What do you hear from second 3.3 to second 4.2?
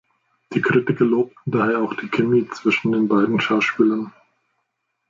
Schauspielern.